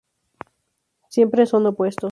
[1.09, 2.09] Siempre son opuestos.